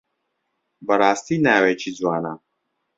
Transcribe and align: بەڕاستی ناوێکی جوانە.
بەڕاستی 0.87 1.37
ناوێکی 1.45 1.91
جوانە. 1.97 2.33